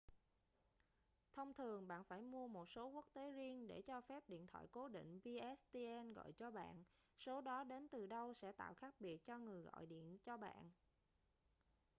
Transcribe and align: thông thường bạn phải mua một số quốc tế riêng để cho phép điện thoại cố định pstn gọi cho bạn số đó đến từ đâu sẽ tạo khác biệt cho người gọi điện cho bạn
thông 1.33 1.53
thường 1.53 1.87
bạn 1.87 2.03
phải 2.03 2.21
mua 2.21 2.47
một 2.47 2.69
số 2.69 2.87
quốc 2.87 3.05
tế 3.13 3.31
riêng 3.31 3.67
để 3.67 3.81
cho 3.81 4.01
phép 4.01 4.23
điện 4.29 4.47
thoại 4.47 4.67
cố 4.71 4.87
định 4.87 5.19
pstn 5.21 6.13
gọi 6.15 6.31
cho 6.33 6.51
bạn 6.51 6.83
số 7.19 7.41
đó 7.41 7.63
đến 7.63 7.87
từ 7.91 8.07
đâu 8.07 8.33
sẽ 8.33 8.51
tạo 8.51 8.73
khác 8.73 8.95
biệt 8.99 9.25
cho 9.25 9.37
người 9.39 9.61
gọi 9.61 9.85
điện 9.85 10.17
cho 10.23 10.37
bạn 10.37 10.71